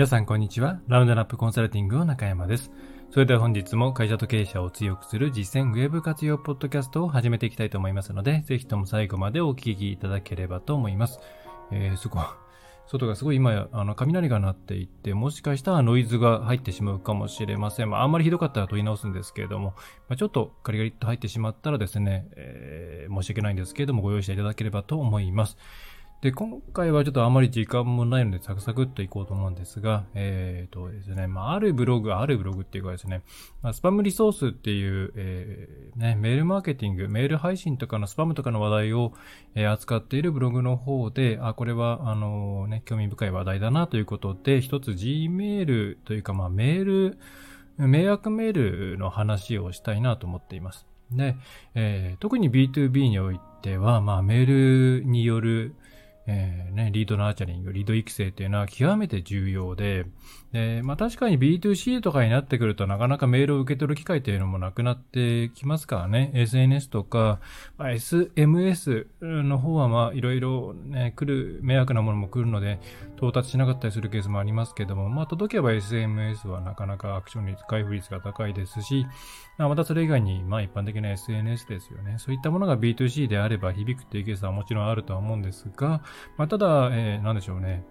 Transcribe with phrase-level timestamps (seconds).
[0.00, 0.80] 皆さんこんにちは。
[0.88, 2.72] ラウンドナップコンサルティングの中山です。
[3.10, 11.20] それでは本日も会社と経営者を強くする実践ウェブ活用ポッドキャストを始めていきたいと思いますので、ぜひとも最後までお聞きいただければと思います。
[11.70, 12.18] えー、そこ、
[12.86, 17.90] 外がすごい今、あの、雷が鳴っていて、もしかしたらノイズが入ってしまうかもしれません。
[17.90, 19.74] まあ、あんまりひどかったら問い直すんですけれども、
[20.08, 25.58] まあ、ちょっとガリガリっと入ってしまったらですね、えー、申し訳ないんですけれども、ご用意していただければと思います。
[26.20, 33.22] で、今回はちょっとあまり時間もないのでサクサクっといこうと思うんですが、えっ、ー、とですね、まあ、あるブログ、あるブログっていうかですね、
[33.62, 39.14] まあ、スパムリソースっていう、えー、ね、メールマーケティング、メール配信とかのスパムとかの話題を、
[39.54, 47.18] えー、扱っているブログの方で、あ、これは、あのね、興味深い話題だなということで、一つ Gmail というか、まあ、メール、
[47.78, 50.86] 迷惑メールの話をしたいなと思っています。
[51.12, 51.36] で、
[51.74, 55.74] えー、特に B2B においては、まあ、メールによる、
[56.26, 60.06] えー、ね、リードナーチャリング、リード育成っていうのは極めて重要で、
[60.52, 66.30] で、まあ確かに B2C とかになってくるとなかなかメールを受け取る機会っていうのもなくなってきますからね。
[66.34, 67.40] SNS とか、
[67.78, 72.80] まあ、SMS の方はまあいろいろね、来る、迷惑なものも来るので、
[73.16, 79.06] 到達しなかったりするケースもありますけども、まあ届けば SMS はなかなかアクション率、開封率が高いですし、
[79.58, 82.16] まあ、またそれ以外にまあ一般的な SNS ですよね。
[82.18, 86.02] そういったものが B2C であれば響くっていうケースはもちろんあるとは思うんですが、
[86.36, 87.84] まあただ、えー、なんでしょうね。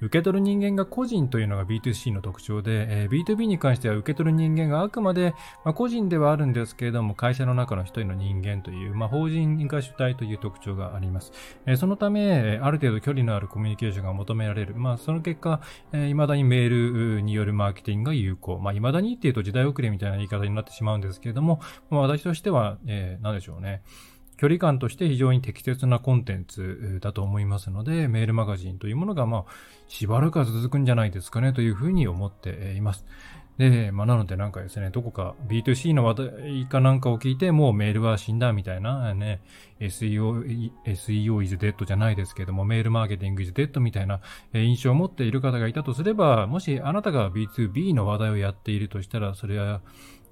[0.00, 11.32] 受け取る人間が個人というのが B2C の特徴で、えー、B2B に関しては受け取る人間があくまで、まあ、個人ではあるんですけれども、会社の中の一人の人間という、まあ、法人が主体という特徴があります。
[11.66, 14.74] えー、そのため、ある程度距離のあるコミュニケーションが求められる。
[14.74, 15.60] まあ、その結果、
[15.92, 18.58] えー、未だにメールによるマーケティングが有効。
[18.58, 21.60] まあ、未だにっていうと時代遅れみたいな言い方になってしまうんですけれども、
[21.90, 23.82] まあ、私としては、えー、何でしょうね。
[24.40, 29.44] 距離感として非常に適切なコンテンツだと思いますので、メールマガジンというものが、まあ、
[29.86, 33.04] しばらくは続くんじゃないですかねというふうに思っています。
[33.58, 39.42] で、まあ、なのでなんかですね、どこか B2C の話題かなんかを聞いて、もうメールは死んだみたいなね、
[39.78, 44.20] SEO、SEO is dead じゃないですけども、メールマーケティング is dead みたいな
[44.54, 49.82] 印象を持っている方がいたとすれば、もしあなたが B2B の話題をやっているとしたら、それは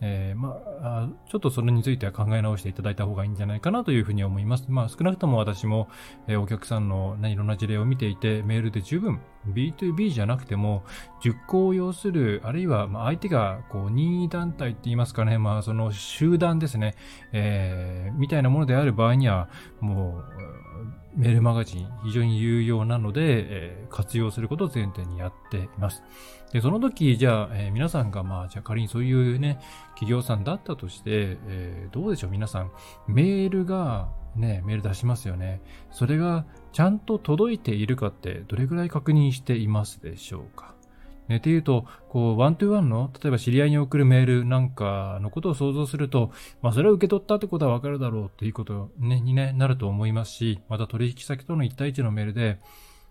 [0.01, 4.67] えー、まあ、ちょっとそれについては考え直していただいた方がいいんじゃないかなというふうに思います。
[4.69, 5.89] まあ、少なくとも私も、
[6.29, 10.85] えー、お客さんの、ね、いろんな事例を見ていて、メールで十分 B2B じゃなくても、
[11.21, 16.95] 熟考を要する、あるいは、まあ、相手が、こう、任意団体って言いますかね、まあ、その集団ですね、
[17.33, 19.49] えー、みたいなものである場合には、
[19.81, 26.03] もう、メールマガジン非常に有用なので、えー、活用することを前提にやっています。
[26.53, 29.59] で、その時、じゃあ、えー、皆さんが、まあ、じゃあ仮にそういうね、
[29.95, 32.71] 企業さんだったとして、えー、どうでしょう皆さん、
[33.07, 35.61] メールが、ね、メール出しますよね。
[35.91, 40.78] それがちゃんと届いているかってどれぐらい確認していますでしょうか？
[41.29, 52.59] ね、っていうと、こう、ワントゥーワンの、例えば知り合いに送るメールなんかのことを想像すると、まあ、それを受け取ったってことはわかるだろうっていうことね、に、ね、なると思いますし、また取引先との1対1のメールで、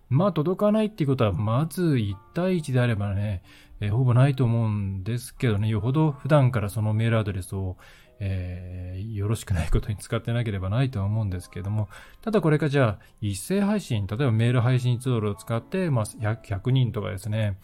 [0.10, 3.44] まあ届かないっていうことは、まず1対1であればね、
[3.80, 7.78] えー、ほぼないと思うんですけどね、よほど普段からそのメールアドレスを、
[8.20, 11.90] えー、よろしくないことに使ってなければないとは思うんですけども、
[12.22, 17.58] ただこれがじゃあ、一斉配信、例えばメール配信ツールを使って、まあ100、100人とかですね、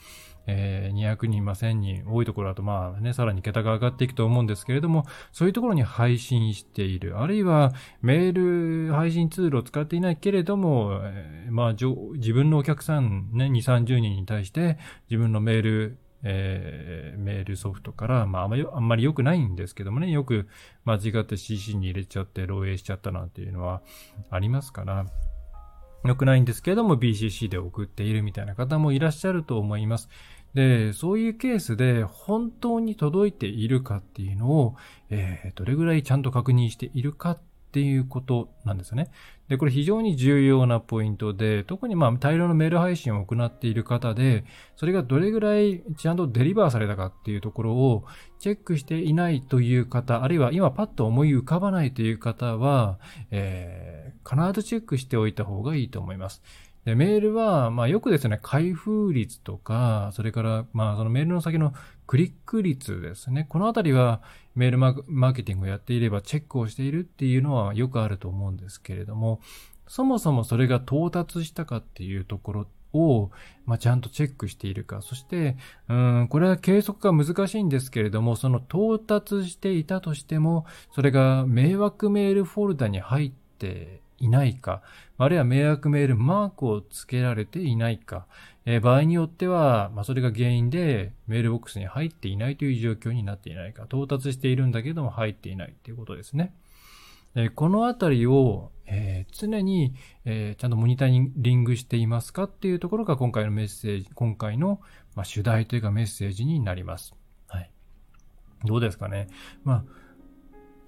[0.46, 7.20] えー、200人、ま、1000人、多いところだとまあね、さらに桁が上がっていくと思うんですけれども、そういうところに配信している。
[7.20, 7.72] あるいは、
[8.02, 14.78] メール配信ツールを使っていないけれども、えー、まあ、自分のお客さんね、2、30人に対して、
[15.10, 20.48] 自分のメール、えー、メールソフトから、まあ、あんまり、あんまり良くないんですけどもね、よく
[20.86, 23.82] 間違って CC に入れちゃって漏洩しちゃったなんていうのは
[24.30, 25.06] ありますから、
[26.06, 30.10] 良くないんですけれども BCC で送っているみたいな方もいらっしゃると思います。
[30.54, 34.76] で、そういうケースで本当に届いているかっていうのを、
[35.10, 37.40] えー、どれぐらいちゃんと確認しているかっ
[37.74, 39.10] ていうことなんですね。
[39.50, 44.46] で、これ非常に重要なポイントで、特にまあ大量のメール配信を行っている方で、
[44.76, 48.06] それがどれぐらいちゃんとデリバーされたかっていうところを
[48.38, 53.00] チェックしていないという方、あるいは今パッと思い浮かばないという方は、
[53.32, 56.44] えー、必ずチェックしておいた方がいいと思います。
[56.86, 61.74] で、メールは、まあよくですね、開封率とか、それから、まあそのメールの先の
[62.08, 63.46] クリック率ですね。
[63.50, 64.22] このあたりは
[64.56, 69.40] メールマーケティングをやっていればチェックをしているっていうのはよくあると思うんですけれども、
[69.88, 73.32] そもそもそれが到達したかっていうところを、
[73.66, 75.02] まあ、ちゃんとチェックしているか。
[75.02, 75.58] そして、
[75.90, 84.82] うん、これは計測が難しいんですけれども、その到達していたとしても、それが迷惑メールフォルダに入っていないか、
[85.18, 88.26] あるいは迷惑メールマークを付けられていないか、
[88.66, 96.54] えー、場合によっては、まあ、それが原因でメールボックスに入っていないという状況になっていないか、到達しているんだけども入っていないということですね。
[97.36, 104.80] え、このあたりを、え、常に、え、ちゃんとモニタリングしていますかっていうところが今回のメッセージ、今回の、
[105.16, 107.16] ま、主題というかメッセージになります。
[107.48, 107.72] はい。
[108.66, 109.28] どうですかね。
[109.64, 109.84] まあ、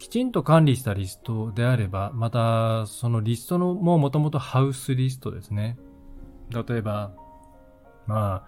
[0.06, 5.80] きちんと管理したリストであれば、また、そのリストのももともとハウスリストですね。
[6.52, 7.12] 例えば、
[8.06, 8.48] まあ、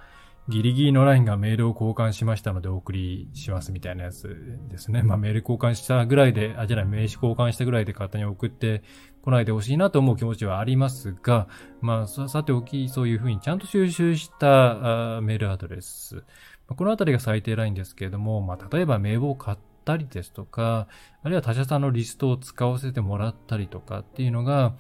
[0.50, 5.01] ギリギリのラインがメールを交換しましたのでお送りしますみたいなやつですね。
[5.01, 8.83] まあメール交換したぐらいで、あ、じゃない、名刺交換したぐらいで勝手に送って
[9.24, 11.48] こないでほしいなと思う気持ちはありますが、
[11.81, 16.24] まあさておき、そういうふうにちゃんと収集したメールアドレス。
[16.68, 19.56] このあたりが最低ラインですけれども、まあ例えば名簿を買
[19.88, 20.88] ったりですとか、
[21.24, 24.75] あるいは他社さんのリストを使わせてもらったりとかっていうのが、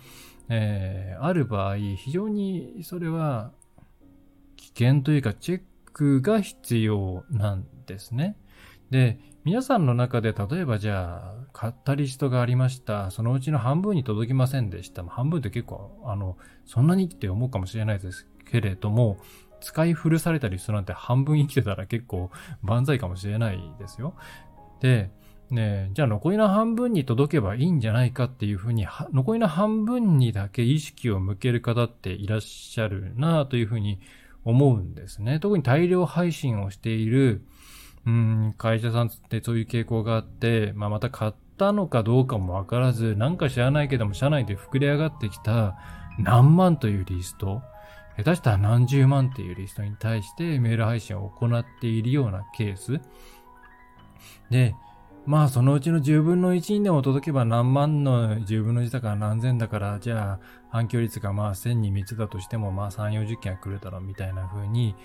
[0.49, 3.51] えー、ある場合、非常にそれは
[4.57, 5.61] 危険というかチェッ
[5.93, 8.35] クが必要なんですね。
[8.89, 13.11] で、皆さんの中で例えばじゃあ、買ったリストがありました。
[13.11, 15.03] そのうちの半分に届きませんでした。
[15.05, 19.17] 半分って結構、あの、そんなにって思うかもしれないですけれども、
[19.59, 22.29] 使い古されたリストなんて半分生きてたら結構
[22.61, 24.13] 万歳かもしれないですよ。
[24.79, 25.11] で、
[25.49, 33.99] ねじゃあ残りの半分に届けばいいんじゃないかっていうふうに、残りの半分にだけ意識を向ける方っていらっしゃるなというふうに
[34.43, 35.39] 思うんですね。
[35.39, 37.45] 特に大量配信をしている、
[38.05, 45.77] うん、会社さんってそういう傾向があって、まあ、また買ったのかどうかもわからず、なんか知らないけども、社内で膨れ上がってきた
[46.17, 47.61] 何万というリスト、
[48.17, 52.99] 下手したら何十万っていうリストに対してメール配信を行っているようなケース。
[54.49, 54.75] で、
[55.25, 64.95] まあそのうちの10分の1にでも届けば何万の10分の1だから何千だから、じゃあ反響率がまあ1000に3つだとしてもまあ3、40件は来るだろうみたいな風に、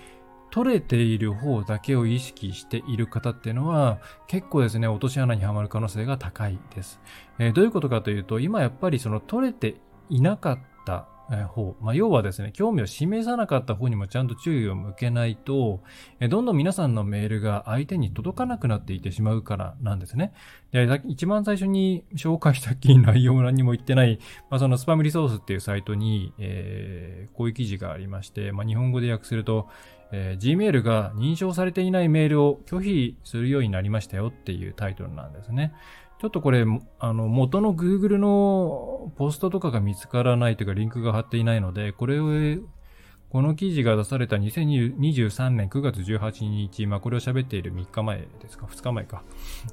[0.53, 3.97] 取れている方だけを意識している方っていうのは
[4.27, 7.01] 結構ですね、落とし穴にはまる可能性が高いです。
[7.39, 9.77] えー、どういうことかというと、今やっぱりその取れて
[10.09, 11.07] いなかった
[11.41, 15.81] 方、まあ、要はですね、興味を示さなかった方にもちゃんと注意を向けないと、
[16.29, 20.33] どんどん皆さんのメールが相手に届かなくなっていってしまうからなんですね。
[20.71, 24.19] で、一番最初に紹介したっきり内容欄にも言ってない、
[24.49, 29.69] まあ、そのスパムリソースっていうサイトに、えー、こういう記事がありまして、まあ、日本語で訳すると、
[30.15, 35.73] えー、Gmail が認証されていないメールを拒否するようになりましたよっていうタイトルなんですね。
[36.19, 36.65] ちょっとこれ、
[36.99, 42.27] あの、元の Google のポストとかが見つからないというか、リンクが貼っていないので、これを、
[43.33, 49.23] この記事が出された2023年9月18日、まあこれを喋っている3日前ですか、2日前か、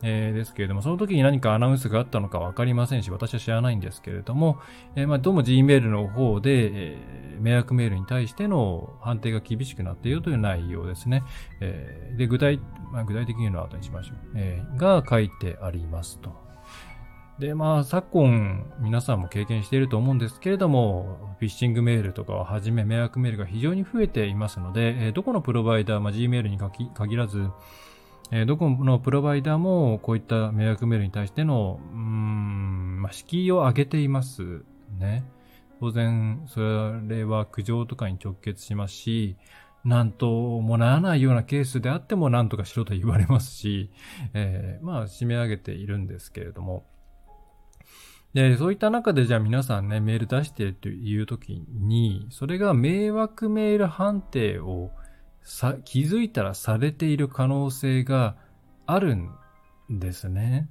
[0.03, 4.59] えー、ですけれども、その時に何かアナウンスがあったのかわかりませんし、私は知らないんですけれども、
[4.97, 11.23] えー、まあどうも Gmail の方で、えー、迷惑メールに対しての判定が厳しくなっているという内容ですね。
[11.61, 12.61] えー、で、具体、
[12.91, 14.17] まあ、具体的に言うのは後にしましょう。
[14.37, 16.50] えー、が書いてありますと。
[17.41, 26.59] で、まあ、昨今、皆さんも経験していると思うんですけれども、フィッシングメールとかをはじめ、迷惑メールが非常に増えていますので、えどこのプロバイダー、まあ、Gmail に
[26.95, 27.49] 限らず、
[28.31, 34.63] えどこのプロバイダーもこういった迷惑メールに対しての、うーん、まあ、敷居を上げています
[34.99, 35.25] ね。
[35.81, 36.61] 当然、そ
[37.09, 39.39] れは苦情とかに直結しますし、
[39.83, 40.29] なんと
[40.61, 43.91] もならないようなケースであっても何とかしろと言われますし、
[44.35, 46.85] えー、まあ、締め上げているんですけれども、
[48.35, 54.93] で、そういった中でじゃあ皆さんね、メール出してという時に、それが迷惑メール判定を
[55.43, 58.37] さ、気づいたらされている可能性が
[58.87, 59.31] あるん
[59.89, 60.69] ですね。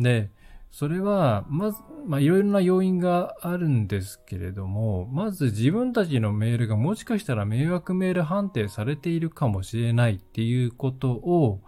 [0.00, 0.30] で、
[0.72, 11.60] それは、まず、まあ、いろいろな要因があるんですけれども、まず自分たちのメールがもしかしたら迷惑メール判定されているかもしれないっていうことを、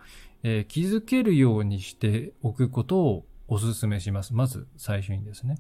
[0.44, 4.34] えー、気づけるようにしておくことをお勧めします。
[4.34, 5.56] まず最初にですね。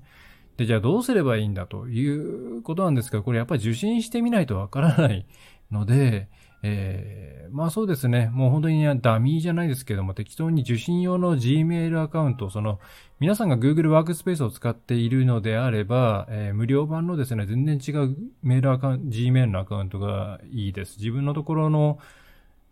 [0.56, 5.26] で、じゃあどうすればいいんだということなんですが、これやっぱり受信してみないとわからない
[5.70, 6.28] ので、
[6.64, 8.30] えー、まあそうですね。
[8.32, 12.78] もう本当にダミーじゃないですけども、適当に受信用の Gmail アカウント、その、
[13.18, 20.98] 皆さんが Google ワークスペースを使っているのであれば、えー、無料版のですね、全然違うメールアカウント、Gmail のアカウントがいいです。
[20.98, 21.98] 自分のところの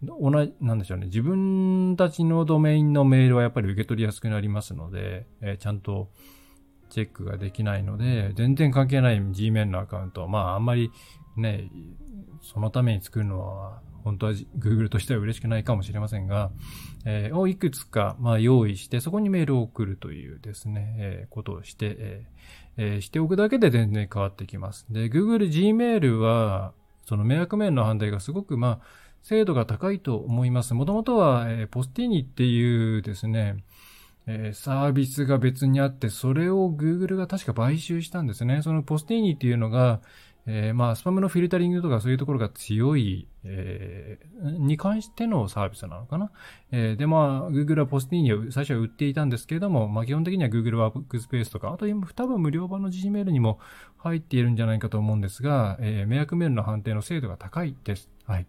[0.02, 1.06] 同じ、なんでしょうね。
[1.06, 6.10] 自分たちのドメインのメールはやっぱり受け取りやすくなりますので、えー、ちゃんと
[6.88, 10.90] チェックができないので、全然関係ない Gmail のアカウントは、まああんまり
[11.36, 11.70] ね、
[12.42, 16.50] そのために作るのは、本当は Google としては嬉しくないかもしれませんが、
[17.04, 22.26] えー、をいくつか、まあ、用意して、そこにメールを送るというですね、えー、ことをして、え
[22.76, 24.86] えー、しておくだけで全然変わってきます。
[24.90, 26.72] で、Google Gmail は、
[27.06, 28.80] その迷惑メールの判定がすごく、まあ、
[29.22, 30.74] 精度が高いと思います。
[30.74, 33.64] もともとは、えー、ポスティーニっていうですね、
[34.26, 38.62] えー、サービスが別にあって、それを Google が確か買収したんですね。
[38.62, 40.00] そのポスティーニっていうのが、
[40.46, 46.32] えー、まあ、スパムのフィルタリングとかそういうところが強い、えー、に関してのサービスなのかな。
[46.72, 53.58] えー、で、まあ、Google はポスティーニを最初は売っていたんですけれども、まあ、基本的には Google ワークスペースとか、あと今、多分無料版の Gmail にも
[53.98, 58.08] 入っているんじゃないかと思うんですが、えー、迷惑メールの判定の精度が高いです。
[58.24, 58.46] はい。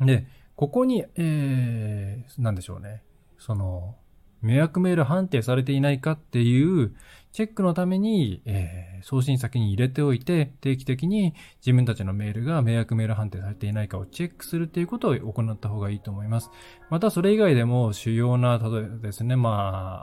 [0.00, 0.26] で、
[0.56, 3.02] ここに、えー、なんでしょうね。
[3.38, 3.96] その、
[4.40, 6.94] 迷惑メール判定されていないかっていう
[7.32, 16.50] チェックのために、えー、送信先に入れておいて、定期的に自分たちのメールが迷惑メール判定されていないかをチェックするっていうことを行った方がいいと思います。
[16.88, 19.50] またそれ以外でも主要な、例えばですね、ま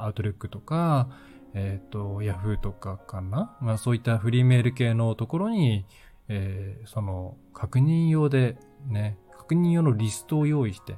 [0.01, 1.09] あ、アウトルックとか、
[1.53, 3.57] えっ、ー、と、ヤフーとかかな？
[3.61, 5.85] まあそういったフリーメール系のところに、
[6.27, 10.97] えー、その、確認用でね、確認用のリストを用意して、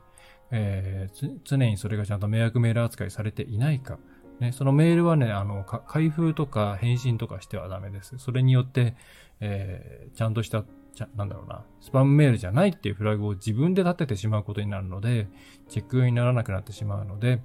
[0.52, 4.00] えー、常にそれがちゃんと迷惑メール扱いされていないか。
[4.40, 8.18] ね、そのメールはね、あの、開封とか返信とかしてはダメです。
[8.20, 8.96] それによって、
[9.40, 10.64] えー、ちゃんとした
[10.98, 15.28] ちゃ、なんだろうな、スパムメールじゃないっていうフラグを自分で立ててしまうことになるので、
[15.70, 17.42] チェック用にならなくなってしまうので、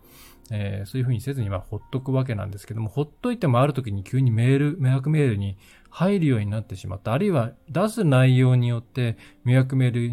[0.50, 5.56] えー、そういうふうにせずにまあほっとくわけなんですけども、ほっといてもある時に急にメール、迷惑メールに
[5.90, 7.12] 入るようになってしまった。
[7.12, 10.12] あるいは出す内容によって迷惑メール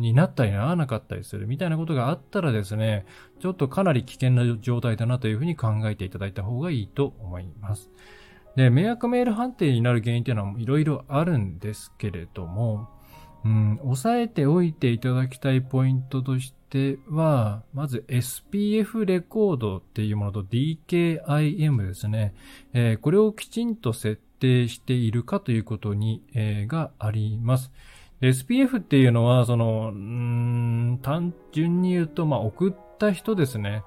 [0.00, 3.06] になったりならなかったりするみたいなことがあったらですね、
[3.40, 7.90] ちょっとかなり危険な状態だなというふうに考えていただいた方がいいと思います。
[8.56, 12.88] で、迷惑メール判定になる原因っていうのはいろいろあるんですけれども、
[13.44, 22.34] うん、押さえておいていただきたいポイントとしては、まず SPF レコードっていうものと DKIM ですね。
[22.72, 27.70] えー、これをきちんと設定しているかということに、えー、があります。
[28.20, 33.82] SPF っていうのは、その、ん、単純に言うと、まあ、送った人ですね。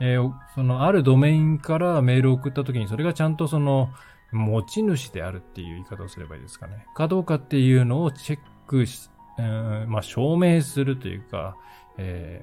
[0.00, 3.90] えー、そのあるドメインからメールを送った時にそれがちゃんとその
[4.32, 6.86] 持ち主であるっていう言い方をすればいいですかね。
[6.94, 11.56] かどうかっていうのをチェックし、えー、まあ証明するというか、
[12.00, 12.42] え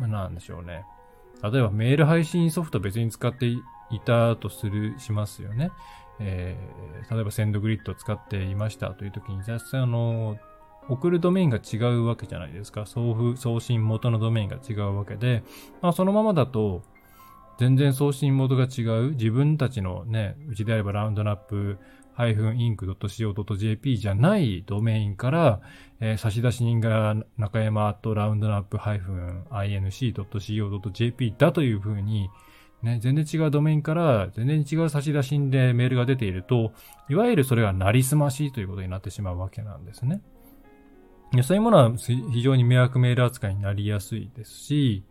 [0.00, 0.84] ー、なんでしょうね。
[1.42, 3.62] 例えばメール配信ソフト別に使ってい
[4.04, 5.70] たとする、しますよね。
[6.18, 10.38] えー、例えばセンドグリッドを使っていましたという時に、じゃあ、あの、
[10.88, 12.84] 送るドメインが違うわけじゃないですか。
[12.84, 15.44] 送付、送信元のドメインが違うわけで、
[15.80, 16.82] まあそのままだと、
[17.58, 21.78] 全然送信元が違う、自分たちのね、うちであればラウンドナップ
[22.26, 25.60] -inc.co.jp じゃないドメインから、
[26.00, 30.24] えー、差出人が中山とラウンドナップ -inc.co.jp
[31.38, 32.30] だというふうに、
[32.82, 36.72] ね、全然違うドメインから全然違う差出人でメールが出ていると、
[37.08, 40.20] いわゆるそれはなりすましいということになってしまうわけなんですね。
[41.42, 45.04] そういうものは非常に迷惑メール扱いになりやすいですし、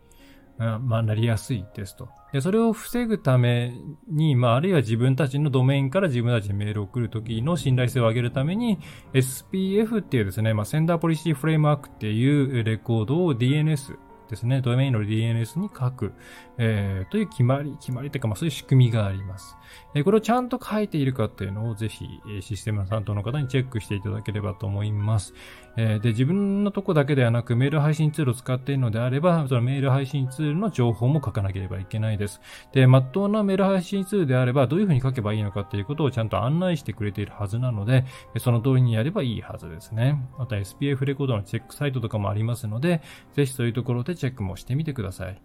[0.60, 2.08] まあ、なりやすいですと。
[2.32, 3.72] で、それを防ぐため
[4.08, 8.78] に、まあ、あるいは自分たちのドメインから自分たちにメールを送るときの信頼性を上げるために、
[9.14, 13.96] SPF っていうですね、まあ、 Sender Policy Framework っていうレコードを DNS
[14.30, 16.12] ですね、ドメインの DNS に書く、
[16.56, 19.56] えー、という決まり、決まりというか、まあそういう仕組みがあります。
[19.92, 22.06] え、これをちゃんと書いているかっていうのをぜひ、
[22.40, 25.34] システムの担当の方にチェックしていただければと思います。
[25.76, 32.40] えー、で、自分のとこだけではなく、メール配信ツールを使っているのであれば、そのメール配信ツールの情報も書かなければいけないです。
[32.72, 38.04] で、まっとうなメール配信ツールであれば、どういうふうに書けばいいのかっていうことをちゃんと案内してくれているはずなので、
[38.38, 40.20] その通りにやればいいはずですね。
[40.38, 43.02] また SPF レコードのチェックサイトとかもありますので、
[43.34, 45.40] ぜひそういうところでチェックもしてみてください。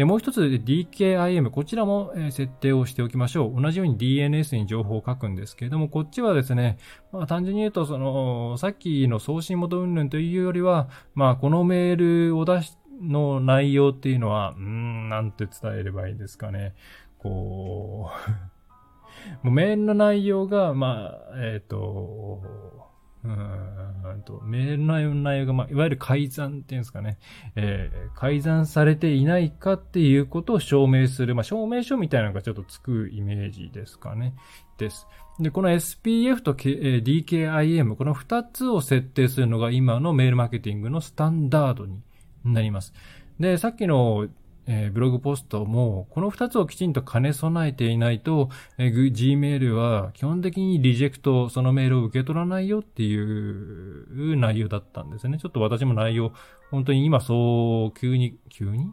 [0.00, 3.60] で、もう一つ DKIM、こちらも設定をしておきましょう。
[3.60, 6.78] 同じように DNS に情報を書くんですけれども、こっちはですね、
[7.12, 11.96] まあ単純に言うと、その、さっきの送信元云々というよりは、まあこのメー
[12.30, 16.74] ルを出し、の内容っていうのは、うーん、なんて伝えればいいですかね。
[17.18, 18.10] こ
[19.42, 22.89] う もうメールの内容が、まあ、えっ、ー、と、
[23.22, 27.18] うんと、メールの内容が、まあ、いわゆる改ざんっていうんですかね、
[27.54, 34.34] えー、改ざんされていないかっていうことを証明する、まあ、証明書みたいなのがちょっとつくイメージですかね。
[34.78, 35.06] です。
[35.38, 42.00] で、この SPF と、K えー、DKIM、この二つを設定するのが今のメールマーケティングのスタンダードに
[42.44, 42.94] なります。
[43.38, 44.28] で、さっきの
[44.72, 55.38] えー、ブログポストも、この二つをきちんと兼ね備えていないと、えー、Gmail は基本的にリジェクト、そのメールを受け取らないよっていう内容だったんですね。
[55.38, 56.32] ちょっと私も内容、
[56.70, 58.92] 本当に今そう、急に、急に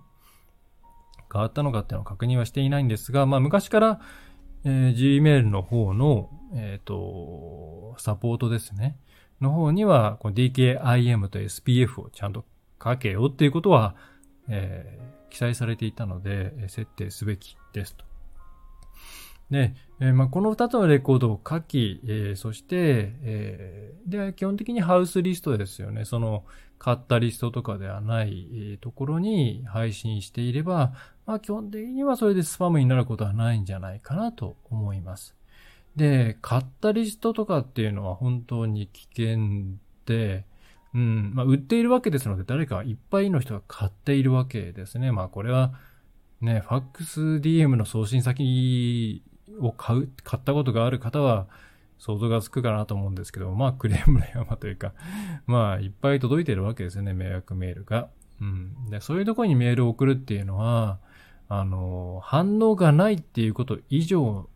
[1.32, 4.02] 変わったのかっていうのを確認はしていないんですが、まあ昔から、
[4.64, 8.98] えー、Gmail の方の、えっ、ー、と、サポートですね。
[9.42, 12.46] の方には、DKIM と SPF をちゃんと
[12.84, 13.96] 書けよっていうことは、
[14.50, 18.06] えー、記載されていたので、設定すべきですと。
[19.52, 26.06] で、えー、まあ、この2つのレコードを書き、えー、そして、えー、で、基本的にハウスリストですよね。
[26.06, 26.44] その、
[26.80, 30.94] 買ったリストとかではない、ところに配信していれば、
[31.26, 35.36] まあ、基本的にはそれでスパムになることはないんじゃないかなと思います。
[35.96, 40.46] で、買ったリストとかっていうのは本当に危険で、
[40.98, 45.12] うん、まあ、売っているわけですので、誰かいっぱいの人が買っているわけですね。
[45.12, 45.74] まあ、これは、
[46.42, 49.24] ね、ファックス DM の送信先
[49.60, 51.46] を買う、買ったことがある方は
[52.00, 54.94] 想像がつくかなと思うんですけど、まあクレームの山というか、
[55.46, 58.10] まあいっぱい届いてるわけですよね、迷惑メールが。
[58.42, 58.90] うん。
[58.90, 60.98] で、そういうとこにメールを送るっていうのは、
[61.48, 64.50] あの、反応がないっていうこと以上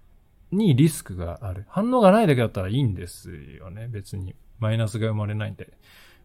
[0.52, 1.66] にリスクがある。
[1.70, 4.34] 反応がないだけだったらいいんですよね、別に。
[4.60, 5.72] マイナスが生まれないんで。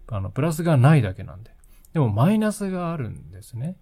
[0.08, 1.50] あの、プラスがないだけなんで。
[1.92, 3.76] でもマイナスがあるんですね。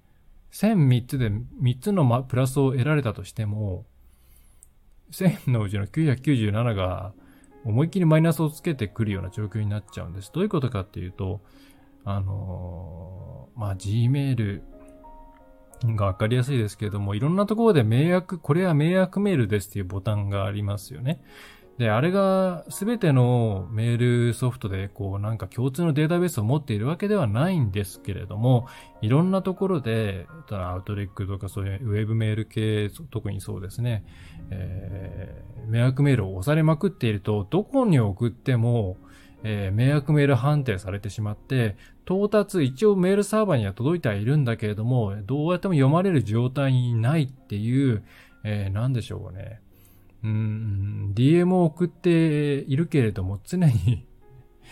[0.52, 3.86] 1000 3つで3つのプラスを得られたとしても、
[5.10, 7.12] 1000のうちの997が
[7.64, 10.30] 思いっきりマイナスをつけてくるような状況になっちゃうんです。
[10.32, 11.40] どういうことかっていうと、
[12.04, 14.60] あのー、まあ、Gmail
[15.96, 21.22] がわかりやすいですけれども、いろんなところで迷惑、これは迷惑メールですっていうボタンがありますよね。
[21.78, 28.68] で、あれが全てのメールソフトでこうなんか共通のデータベースを持っているわけではないんですけれども、
[29.02, 34.04] いろんなところで、アウトレックとかそういうウェブメール系、特にそうですね、
[34.50, 38.96] えー、迷惑メールを押されまくっていると、どこに送っても、
[39.42, 41.76] えー、迷惑メール判定されてしまって、
[42.06, 48.04] 到達、一応メールサーバーには届いてはいるんだけれども、どうやっても読まれる状態にないっていう、
[48.44, 49.60] えー、なんでしょうね。
[50.24, 54.06] うん、DM を送っているけれども、常に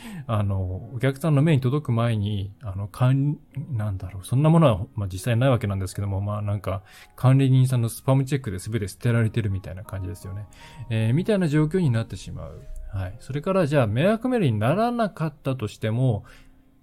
[0.27, 3.39] あの、お客さんの目に届く前に、あの、管、
[3.71, 6.83] なんだろう、そんなものは、まあ、実際ないわけなんですけども、まあ、なんか、
[7.17, 10.47] 管理人さんのスパムチェックで全て捨てられてるみたいな感じですよね。
[10.91, 12.63] えー、みたいな状況になってしまう。
[12.93, 13.17] はい。
[13.21, 16.25] それから、じゃあ、迷惑メールにならなかったとしても、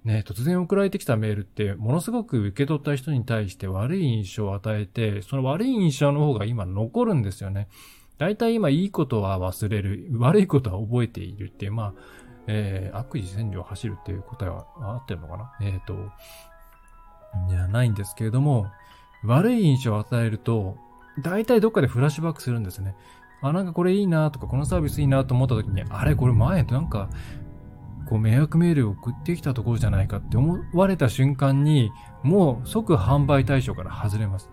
[0.03, 7.67] ね、突然送られてきたメールって、ものすごく受け取った人に対して悪い印象を与えて、その悪い印象の方が今残るんですよね。
[8.19, 11.93] 大体今いいことは忘れる、悪いことは覚えているっていう、まあ、
[12.47, 15.51] えー、悪事千里を走るっていう答えは合ってるのかな？
[15.61, 15.95] えっ、ー、と、
[17.49, 18.67] じゃないんですけれども、
[19.23, 20.77] 悪い印象を与えると、
[21.21, 22.95] 大体どっかでフラッシュバックするんですね。
[23.41, 27.09] あ、なんかこれいいなとか、このサービスいいなと思った時に、あれこれ前なんか、
[28.09, 31.91] こう迷惑メールを送ってきたところじゃないかって思われた瞬間に、
[32.23, 34.49] もう即販売対象から外れます。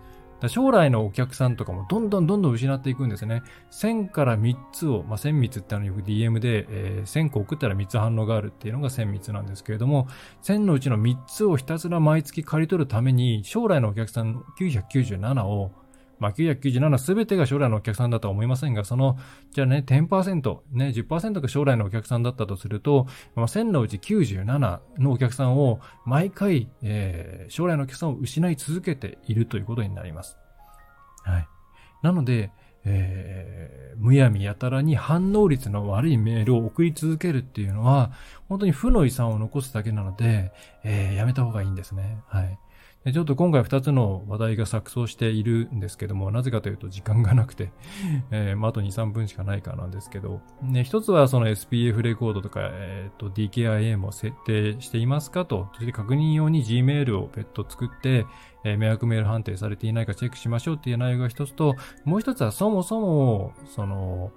[0.47, 3.41] 将来のお客さんとかもどんどんどんどん失っていくんですね。
[3.71, 10.07] 1000から3つを、まあ、1000密ってあのよく DM で、えー、1000個送ったら3つ反応があるっていうのが1000密なんですけれども、
[10.43, 15.71] 1000のうちの3つをひたすら毎月借り取るために、将来のお客さん997を
[16.19, 19.17] まあ、997すべてが将来のお客さんだとは思いませんが、その、
[19.51, 30.37] じゃあね、10%、ね、10%が将来のお客さんだったとすると、まあ、1000のうち97のお客さんを毎回、えー、将来のお客さんを失い続けているということになります。
[31.23, 31.47] はい。
[32.01, 32.51] なので、
[32.89, 38.11] えー、むやみやたらに反応率の悪いメールを送り続けるっていうのは、
[38.47, 40.53] 本当に負の遺産を残すだけなので、
[40.83, 42.19] えー、やめた方がいいんですね。
[42.27, 42.57] はい。
[43.13, 47.71] ちょっと今回2つの話題が錯綜しているんですけども、なぜかというと時間がなくて、
[48.31, 58.25] えー、まあ、と2、3分しかないかなんですけど、ね、一つはその SPF レコードとか、えっ、ー、と DKIA も設定していますかと、そして確認用に Gmail を別途作って、
[58.63, 64.31] えー、迷惑メール判定されていないかチェックしましょうっていう内容が一つと、もう一つはそもそも、その、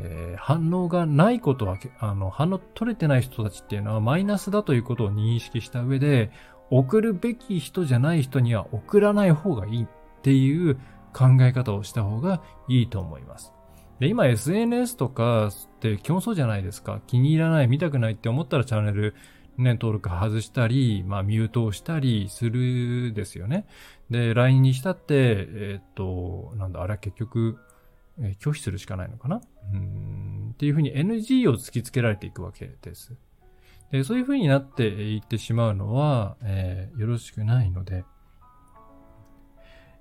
[0.00, 6.30] えー、反応がないことは、あの、反応取れてない人たちっていうのはマイナスだということを認識した上で、
[6.70, 9.86] 送るべき人じゃない人には送らない方がいいっ
[10.22, 10.76] ていう
[11.12, 13.52] 考え方をした方がいいと思います。
[14.00, 17.00] で、今 SNS とかって基本そうじゃないですか。
[17.06, 19.14] 気に入らない、見たくないって思ったらチャンネル
[19.56, 23.66] ね、登録外したり、まあミュートをしたりするですよね。
[24.08, 27.58] で、LINE にしたって、えー、っと、なんだ、あれは結局、
[28.20, 29.40] えー、拒否するしかないのかな？
[29.72, 33.14] うんっていうふうに NG を突きつけられていくわけです。
[33.90, 38.04] で、そういう風になっていってしまうのは、えー、よろしくないので、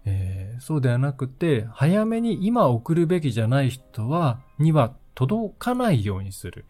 [0.06, 6.66] えー、そうではなくて、早めに今送るべきじゃない人は、には届かないようにする。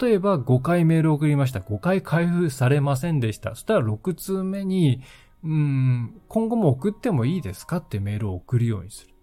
[0.00, 1.60] 例えば5回メール送りました。
[1.60, 3.50] 5回開封されませんでした。
[3.50, 5.00] そしたら6通目に、
[5.44, 7.78] うん、今後も送ってもいいですか？
[7.78, 9.14] ってメールを送るようにする。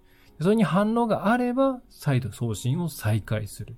[0.41, 3.75] それに反応があれば、再度送信を再開する。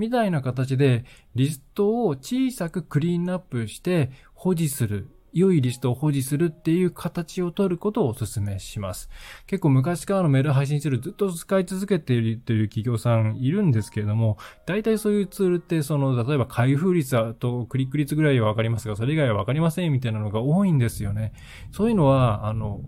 [0.00, 9.08] みたいな形で、リストを小さくクリーンアップして保持する良いリストを保持するっていう形を取ることをお勧めします。
[9.46, 21.32] 結構昔からのメール配信ツールずっと使い続けているという企業さんいるんですけれども、大体そういうツールって、その、例えば開封率とクリック率ぐらいはわかりますが、それ以外はわかりませんみたいなのが多いんですよね。
[21.70, 22.80] そういうのは、あの、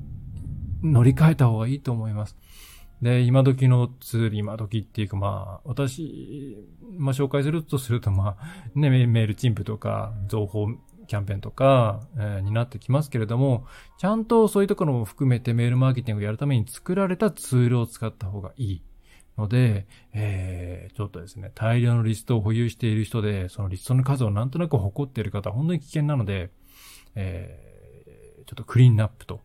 [0.83, 2.37] 乗り換えた方がいいと思います。
[3.03, 6.57] で、今時のツール、今時っていうかまあ、私、
[6.97, 10.69] まあ紹介するとするとまあ、ね、メールチンプとか、情報
[11.09, 13.67] キャンペーンとか、えー、になってきますけれども、
[13.99, 18.83] ちゃんとそういうところも含めてメールマーケティングをやるために作られたツールを使った方がいい。
[19.38, 26.51] ので、えー、ちょっとですね、大量のリストを保有している人で、そのリストの数をなんとなく誇っている方は本当に危険なので、
[27.15, 29.41] えー、ちょっとクリーンナップと、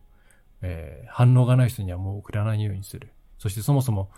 [0.62, 3.12] えー、反応がない人にはもう送らないようにする。
[3.38, 4.10] そしてそもそも、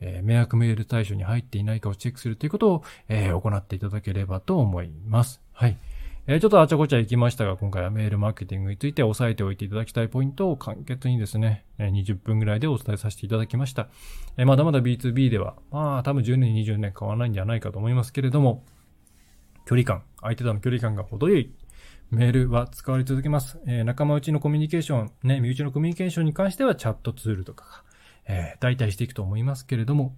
[0.00, 5.40] えー、迷惑メール対象に入っていないかをチェックするということを、えー、行っていただければと思います。
[5.52, 5.76] はい。
[6.28, 13.88] えー、ちょっとあちゃこちゃ行きましたが、今回はメールマーケティングについて押さえておいていただきたいポイントを簡潔にですね、20分ぐらいでお伝えさせていただきました。
[14.36, 18.64] えー、まだまだ B2B では、まあ多分10年、20年変わらないんじゃないかと思いますけれども、
[19.66, 21.52] 距離感、相手との距離感が程よい
[22.10, 23.58] メールは使われ続けます。
[23.66, 27.84] えー、仲間内のコミュニケーション、ね、身内のコミュニケーションに関してはチャットツールとかが、
[28.26, 30.16] えー、代替していくと思いますけれども、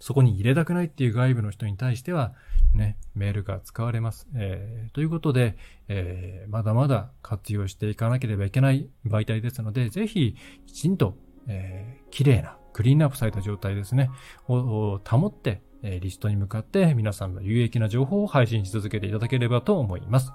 [0.00, 2.32] そこに入れたくないっていう外部の人に対しては、
[2.74, 4.28] ね、メールが使われます。
[4.34, 5.56] えー、ということで、
[5.88, 10.36] えー、まだまだ活用していかなければいけない媒体ですので、ぜひ、
[10.66, 11.16] きちんと、
[11.48, 14.10] えー、綺麗な、クリーンアップされた状態ですね、
[14.48, 20.32] を保って、えー、リストに向かって皆さんの有益な情報を配信し続けていただければと思います。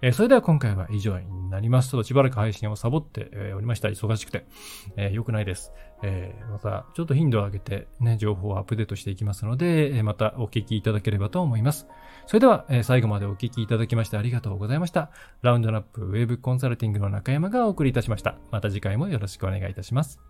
[0.00, 1.90] えー、それでは今回は以上になります。
[1.90, 3.88] ちょっとしばらく配信をサボって、えー、おりました。
[3.88, 4.46] 忙しくて。
[4.96, 5.72] えー、良くないです。
[6.02, 11.88] えー、また、ちょっと頻度を上げてね、情報をアップデートしていきますので、え、またお聞きいただければと思います。
[12.26, 15.10] それでは、え、最後までお聞きいただきましてありがとうございました。
[15.42, 18.36] ラウンドナップウェブコンサルティングの中山がお送りいたしました。
[18.52, 20.20] また次回もよろしくお願いいたします。